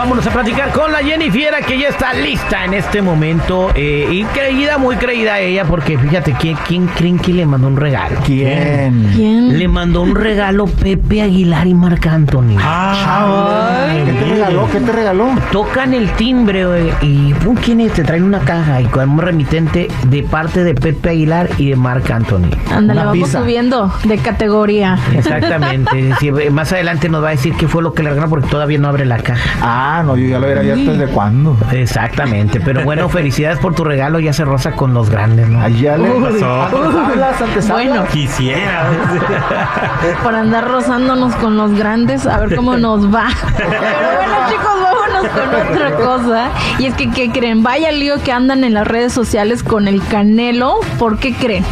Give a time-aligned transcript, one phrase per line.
[0.00, 3.70] Vámonos a platicar con la Jenny Fiera que ya está lista en este momento.
[3.74, 7.76] Eh, y creída, muy creída ella, porque fíjate, ¿quién, quién creen que le mandó un
[7.76, 8.18] regalo?
[8.24, 9.12] ¿Quién?
[9.14, 9.58] ¿Quién?
[9.58, 12.56] Le mandó un regalo Pepe Aguilar y Marc Anthony.
[12.56, 13.89] ¿Qué te
[14.50, 14.68] regaló?
[14.72, 15.28] ¿Qué te regaló?
[15.52, 17.92] Tocan el timbre y pum, ¿quién es?
[17.92, 21.76] Te traen una caja y con un remitente de parte de Pepe Aguilar y de
[21.76, 22.50] Marc Anthony.
[22.74, 23.40] Ándale, vamos pizza.
[23.40, 24.98] subiendo de categoría.
[25.14, 26.10] Exactamente.
[26.20, 28.78] Sí, más adelante nos va a decir qué fue lo que le regaló porque todavía
[28.78, 29.40] no abre la caja.
[29.62, 31.56] Ah, no, yo ya lo hubiera abierto desde cuándo.
[31.70, 35.60] Exactamente, pero bueno, felicidades por tu regalo, ya se rosa con los grandes, ¿no?
[35.62, 36.62] Allá le pasó?
[36.62, 38.90] Antes antes Bueno, Quisiera.
[40.22, 43.28] por andar rozándonos con los grandes, a ver cómo nos va.
[43.56, 46.50] Pero bueno, chicos, vámonos con otra cosa.
[46.78, 47.62] Y es que, ¿qué creen?
[47.62, 50.80] Vaya lío que andan en las redes sociales con el Canelo.
[50.98, 51.64] ¿Por qué creen?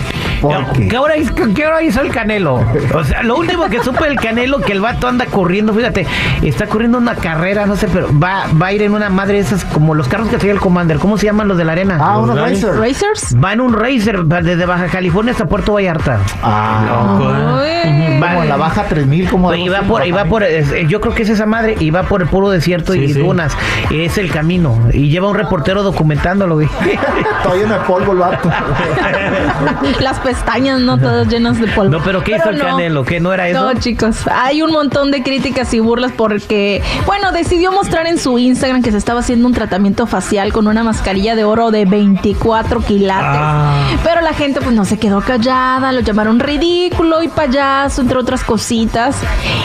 [0.89, 2.63] ¿Qué hora, hizo, ¿Qué hora hizo el Canelo?
[2.95, 6.07] O sea, lo último que supe del Canelo, que el vato anda corriendo, fíjate,
[6.43, 9.41] está corriendo una carrera, no sé, pero va, va a ir en una madre de
[9.41, 11.99] esas, como los carros que trae el Commander, ¿cómo se llaman los de la arena?
[12.01, 12.75] Ah, unos Racer.
[12.77, 13.37] ¿Racers?
[13.43, 16.19] Va en un racer va desde Baja California hasta Puerto Vallarta.
[16.43, 17.19] Ah,
[17.63, 18.21] Uy.
[18.21, 20.73] Va- como en la baja 3000, como Oye, y va por, y va por, es-
[20.73, 23.15] eh, yo creo que es esa madre, y va por el puro desierto y Sí,
[23.15, 23.21] sí.
[23.21, 23.57] dunas.
[23.93, 24.77] Es el camino.
[24.93, 26.67] Y lleva un reportero documentándolo, güey.
[26.67, 28.51] Está lleno de polvo el vato.
[30.01, 30.99] Las pestañas, ¿no?
[30.99, 31.91] Todas llenas de polvo.
[31.91, 32.65] No, pero ¿qué hizo el no.
[32.65, 33.03] Canelo?
[33.03, 33.65] ¿Qué no era eso?
[33.65, 38.39] No, chicos, hay un montón de críticas y burlas porque, bueno, decidió mostrar en su
[38.39, 42.81] Instagram que se estaba haciendo un tratamiento facial con una mascarilla de oro de 24
[42.83, 43.25] quilates.
[43.27, 43.87] Ah.
[44.05, 48.45] Pero la gente pues no se quedó callada, lo llamaron ridículo y payaso, entre otras
[48.45, 49.17] cositas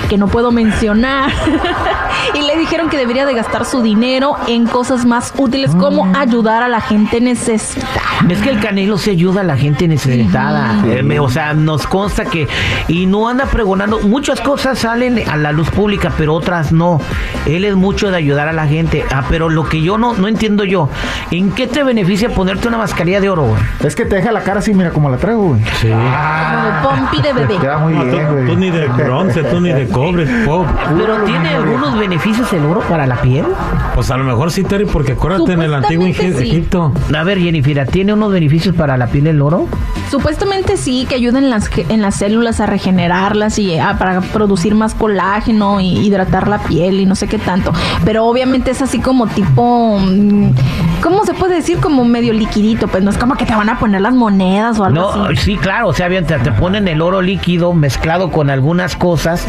[0.07, 1.29] que no puedo mencionar.
[2.33, 6.63] y le dijeron que debería de gastar su dinero en cosas más útiles como ayudar
[6.63, 8.01] a la gente necesitada.
[8.29, 10.52] Es que el Canelo se ayuda a la gente necesitada.
[11.03, 12.47] Me- o sea, nos consta que.
[12.87, 13.99] Y no anda pregonando.
[14.01, 16.99] Muchas cosas salen a la luz pública, pero otras no.
[17.45, 19.03] Él es mucho de ayudar a la gente.
[19.13, 20.89] Ah, pero lo que yo no, no entiendo yo.
[21.31, 23.61] ¿En qué te beneficia ponerte una mascarilla de oro, güey?
[23.83, 25.61] Es que te deja la cara así, mira como la traigo, güey.
[25.81, 25.89] Sí.
[25.89, 27.57] Como de pompi de bebé.
[27.59, 28.45] Queda muy No, tú, bien, güey.
[28.47, 30.65] tú ni de bronce, tú ni de cobre, pop.
[30.97, 33.45] Pero tiene algunos beneficios el oro para la piel.
[33.95, 36.11] Pues a lo mejor sí, Terry, porque acuérdate en el antiguo sí.
[36.25, 36.91] Egipto.
[37.15, 39.67] A ver, Jennifer, ¿tiene unos beneficios para la piel el oro?
[40.09, 40.42] Supuestamente
[40.77, 44.93] sí, que ayuda en las, en las células a regenerarlas y ah, para producir más
[44.93, 47.71] colágeno y hidratar la piel y no sé qué tanto.
[48.05, 50.51] Pero obviamente es así como tipo, mm,
[51.03, 51.79] ¿cómo se puede decir?
[51.79, 54.85] Como medio liquidito, pues no es como que te van a poner las monedas o
[54.85, 55.35] algo No, así.
[55.37, 59.45] sí, claro, o sea, bien, te, te ponen el oro líquido mezclado con algunas cosas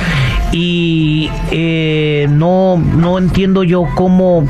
[0.53, 4.47] y eh, no, no entiendo yo cómo,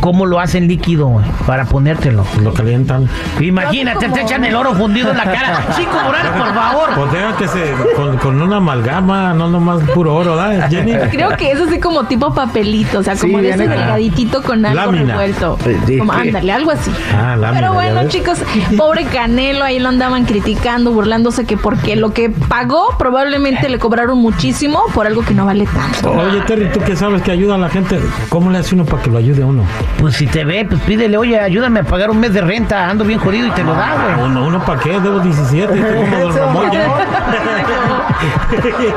[0.00, 2.24] cómo lo hacen líquido para ponértelo.
[2.42, 3.08] Lo calientan.
[3.40, 5.66] Imagínate, te echan el oro fundido en la cara.
[5.76, 6.88] Chico Morales, por favor.
[6.94, 7.72] Pues deja que se.
[7.96, 10.92] Con, con una amalgama, no nomás puro oro, ¿verdad, Jenny?
[11.10, 14.64] Creo que es así como tipo papelito, o sea, como Sí, de ese delgaditito con
[14.64, 15.12] algo Lámina.
[15.12, 15.58] revuelto.
[15.86, 16.32] Sí, Como, sí.
[16.42, 16.90] Ándale, algo así.
[17.14, 18.38] Ah, lámina, Pero bueno, chicos,
[18.76, 24.18] pobre Canelo, ahí lo andaban criticando, burlándose que porque lo que pagó probablemente le cobraron
[24.18, 26.12] muchísimo por algo que no vale tanto.
[26.12, 29.02] Oye, Terry, tú que sabes que ayuda a la gente, ¿cómo le hace uno para
[29.02, 29.64] que lo ayude a uno?
[29.98, 33.04] Pues si te ve, pues pídele, oye, ayúdame a pagar un mes de renta, ando
[33.04, 34.26] bien jodido y te lo da, güey.
[34.26, 36.88] Uno, uno para qué, debo 17, estoy como Don Ramón ya.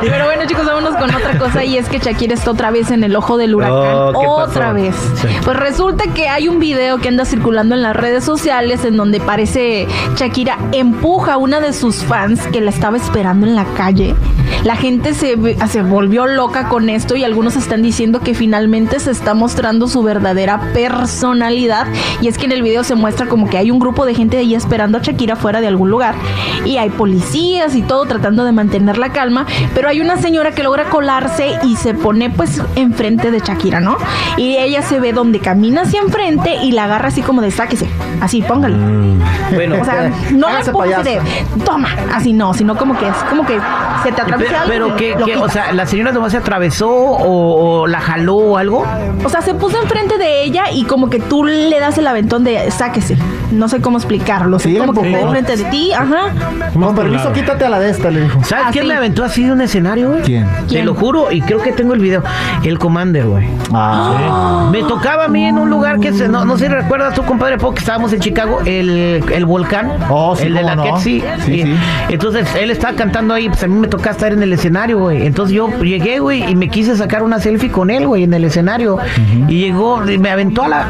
[0.02, 3.04] Pero bueno, chicos, vámonos con otra cosa y es que Shakira está otra vez en
[3.04, 3.76] el ojo del huracán.
[4.14, 4.96] Oh, otra vez.
[5.16, 5.28] Sí.
[5.44, 9.20] Pues resulta que hay un video que anda circulando en las redes sociales en donde
[9.20, 14.16] parece Shakira empuja a una de sus fans que la estaba esperando en la calle.
[14.64, 19.00] La gente se, ve- se volvió loca con esto y algunos están diciendo que finalmente
[19.02, 21.88] se está mostrando su verdadera personalidad.
[22.22, 24.38] Y es que en el video se muestra como que hay un grupo de gente
[24.38, 26.16] ahí esperando a Shakira fuera de algún lugar.
[26.64, 29.46] Y hay policías y todo tratando de mantener la calma.
[29.74, 33.98] Pero hay una señora que logra colarse y se pone pues enfrente de Shakira, ¿no?
[34.38, 37.88] Y ella se ve donde camina hacia enfrente y la agarra así como de sáquese.
[38.22, 38.78] Así, póngale.
[39.54, 41.22] Bueno, O sea, no le así de
[41.66, 43.60] toma, así no, sino como que es como que
[44.06, 45.38] se te atraviesa Pero, pero y ¿qué, lo qué?
[45.38, 48.84] o sea, ¿la señora nomás se atravesó o, o la jaló o algo?
[49.24, 52.44] O sea, se puso enfrente de ella y como que tú le das el aventón
[52.44, 53.18] de sáquese.
[53.52, 54.58] No sé cómo explicarlo.
[54.60, 56.34] Sí, como que está enfrente de ti, ajá.
[56.74, 58.44] Con permiso, quítate a la de esta, le dijo.
[58.44, 58.90] ¿Sabes Ah, quién sí.
[58.90, 60.22] me aventó así de un escenario, güey?
[60.24, 60.48] ¿Quién?
[60.68, 62.24] Te lo juro, y creo que tengo el video.
[62.64, 63.48] El Commander, güey.
[63.72, 67.14] Ah, Me tocaba a mí en un lugar que se, no, no sé si recuerdas
[67.14, 70.84] tú, compadre, porque estábamos en Chicago, el, el volcán, Oh, sí, el de la no.
[70.84, 71.24] Ketsi.
[71.46, 71.76] Sí, y- sí.
[72.10, 75.26] Entonces él estaba cantando ahí, pues a mí me tocaba estar en el escenario, güey.
[75.26, 78.44] Entonces yo llegué, güey, y me quise sacar una selfie con él, güey, en el
[78.44, 78.98] escenario.
[79.48, 80.82] Y llegó, y me aventó a la.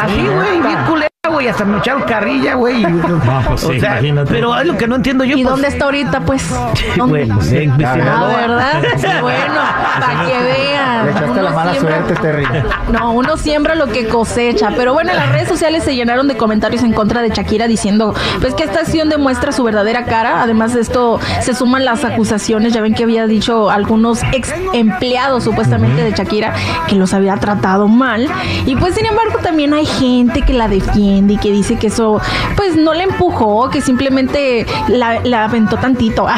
[0.00, 2.82] Así, güey, bien culera, güey, hasta me echaron carrilla, güey.
[2.82, 4.30] y- pues sí, o sea, imagínate.
[4.32, 5.36] pero es lo que no entiendo yo.
[5.36, 6.48] ¿Y pues, dónde está ahorita, pues?
[6.96, 7.24] ¿Dónde?
[7.26, 7.94] Bueno, en Ah.
[8.36, 8.82] ¿verdad?
[8.96, 9.54] Sí, bueno,
[10.00, 11.04] para que vean.
[11.06, 12.44] le echaste Uno la mala siembra- suerte, Terry.
[12.92, 14.70] No, uno siembra lo que cosecha.
[14.76, 18.14] Pero bueno, en las redes sociales se llenaron de comentarios en contra de Shakira diciendo
[18.40, 20.42] pues que esta acción demuestra su verdadera cara.
[20.42, 22.72] Además de esto, se suman las acusaciones.
[22.72, 26.54] Ya ven que había dicho algunos ex empleados supuestamente de Shakira
[26.88, 28.28] que los había tratado mal.
[28.66, 32.20] Y pues sin embargo también hay gente que la defiende y que dice que eso
[32.56, 36.26] pues no le empujó, que simplemente la, la aventó tantito.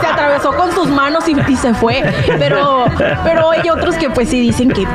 [0.00, 2.02] se atravesó con sus manos y, y se fue.
[2.38, 2.84] Pero,
[3.24, 4.86] pero hay otros que pues sí dicen que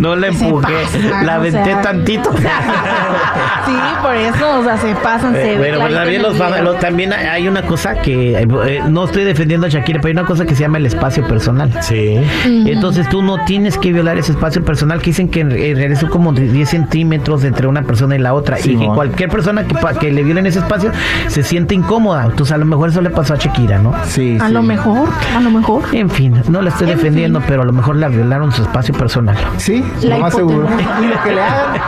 [0.00, 1.82] No que se empujé, pasan, la o aventé sea.
[1.82, 2.32] tantito.
[3.66, 3.72] sí,
[4.02, 7.48] por eso, o sea, se pasan, se Eh, Bueno, pues clarito también, los también hay-
[7.48, 10.54] una cosa que eh, eh, no estoy defendiendo a Shakira, pero hay una cosa que
[10.54, 11.70] se llama el espacio personal.
[11.82, 12.18] Sí.
[12.44, 16.00] Entonces tú no tienes que violar ese espacio personal que dicen que en en realidad
[16.00, 19.74] son como 10 centímetros entre una persona y la otra y que cualquier persona que,
[19.98, 20.90] que le violen ese espacio
[21.28, 22.24] se siente incómoda.
[22.26, 23.94] Entonces a lo mejor eso le pasó a Shakira, ¿no?
[24.06, 24.52] Sí, A sí.
[24.52, 25.82] lo mejor, a lo mejor.
[25.92, 28.94] En fin, no la estoy En defendiendo, pero a lo mejor la violaron su espacio
[28.94, 29.36] personal.
[29.56, 30.68] Sí, La lo más seguro.
[31.02, 31.80] Y lo que le hagan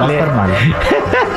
[0.00, 0.50] va a estar mal.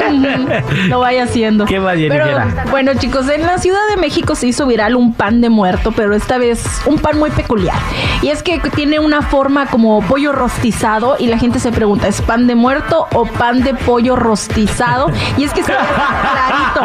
[0.89, 1.65] lo vaya haciendo.
[1.65, 2.69] ¿Qué más, Pero Jennifer?
[2.69, 6.15] bueno, chicos, en la Ciudad de México se hizo viral un pan de muerto, pero
[6.15, 7.77] esta vez un pan muy peculiar.
[8.21, 12.21] Y es que tiene una forma como pollo rostizado y la gente se pregunta, ¿es
[12.21, 15.07] pan de muerto o pan de pollo rostizado?
[15.37, 16.81] Y es que se ve clarito.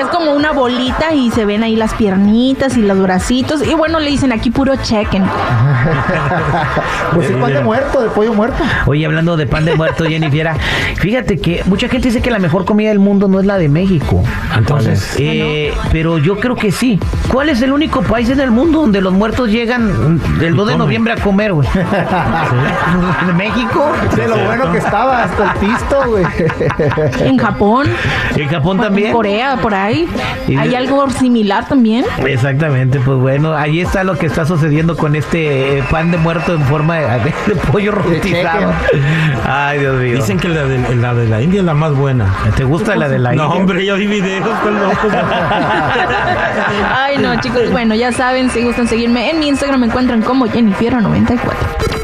[0.00, 3.66] Es como una bolita y se ven ahí las piernitas y los bracitos.
[3.66, 5.24] Y bueno, le dicen aquí puro chequen.
[7.14, 8.62] Pues el pan de muerto, de pollo muerto.
[8.86, 10.48] Oye, hablando de pan de muerto, Jennifer,
[10.96, 13.68] fíjate que mucha gente dice que la mejor comida del mundo no es la de
[13.68, 14.22] México.
[14.56, 16.98] Entonces, Eh, pero yo creo que sí.
[17.30, 20.76] ¿Cuál es el único país en el mundo donde los muertos llegan el 2 de
[20.76, 21.68] noviembre a comer, güey?
[23.28, 23.92] ¿En México?
[24.16, 26.24] De lo bueno que estaba, hasta el pisto, güey.
[27.32, 27.86] En Japón,
[28.36, 29.12] ¿En Japón en también?
[29.12, 30.08] Corea, por ahí.
[30.58, 32.04] ¿Hay algo similar también?
[32.26, 36.54] Exactamente, pues bueno, ahí está lo que está sucediendo con este eh, pan de muerto
[36.54, 38.72] en forma de, de pollo rostizado.
[39.46, 40.16] Ay, Dios mío.
[40.16, 42.26] dicen que la de, la de la India es la más buena.
[42.56, 43.58] ¿Te gusta la de la No, India?
[43.60, 45.12] hombre, yo vi videos con locos.
[46.96, 47.70] Ay, no, chicos.
[47.70, 52.01] Bueno, ya saben, si gustan seguirme en mi Instagram, me encuentran como Jennifer94.